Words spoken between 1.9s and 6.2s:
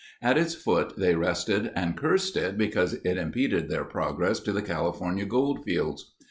cursed it because it impeded their progress to the California goldfields.